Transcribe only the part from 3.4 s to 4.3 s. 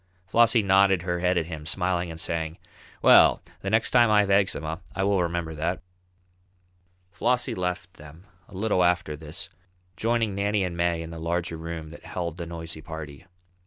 the next time I